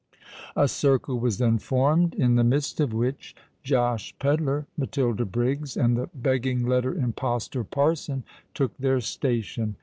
[0.55, 5.95] A circle was then formed, in the midst of which Josh Pedler, Matilda Briggs, and
[5.95, 8.23] the begging letter impostor parson
[8.55, 9.75] took their station.